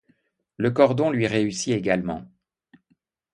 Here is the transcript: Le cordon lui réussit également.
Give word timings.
Le 0.57 0.71
cordon 0.71 1.11
lui 1.11 1.27
réussit 1.27 1.75
également. 1.75 2.23